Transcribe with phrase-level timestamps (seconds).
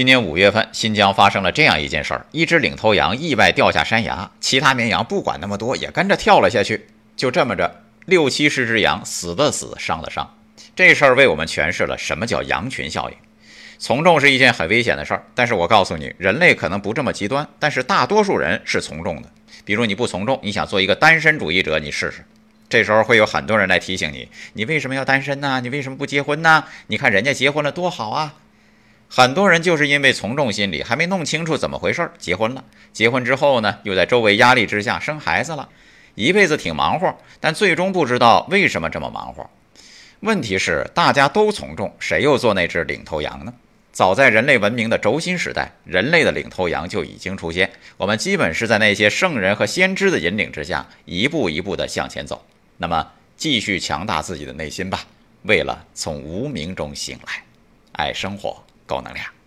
[0.00, 6.86] 今年五月份，新疆发生了这样一件事儿：一只领头羊意外掉下山崖，其他绵羊不管那么多，也跟着跳了下去。
[7.18, 10.34] 就这么着，六七十只羊死的死，伤的伤。
[10.74, 13.16] 这事儿为我们诠释了什么叫羊群效应。
[13.78, 19.28] 从众是一件很危险的事儿，但是我告诉你，人类可能不这么极端，但是大多数人是从众的。
[19.66, 22.24] 比如你不从众，你想做一个单身主义者，你试试。
[22.70, 25.60] 这时候会有很多人来提醒你：你为什么要单身呢？
[25.60, 26.64] 你为什么不结婚呢？
[26.86, 28.36] 你看人家结婚了多好啊！
[29.12, 32.64] 很多人就是因为从众心理，还没弄清楚怎么回事儿，结婚了。
[32.92, 35.68] 结婚之后呢，又在周围压力之下生孩子了，
[36.14, 39.50] 一辈子挺忙活，但最终不知道为什么这么忙活。
[40.20, 43.52] 问题是大家都从众，谁又做那只领头羊呢？
[43.90, 47.68] 早在人类文明的轴心时代，人类的领头羊就已经出现。
[47.96, 52.46] 我们基本是在那些圣人和先知的引领之下，一步一步地向前走。
[52.76, 53.04] 那么，
[53.36, 55.00] 继续强大自己的内心吧，
[55.42, 57.42] 为了从无名中醒来。
[57.94, 58.62] 爱生活。
[58.90, 59.39] 高能量。